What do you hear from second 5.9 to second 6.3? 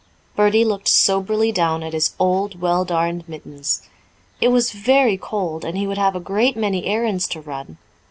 have a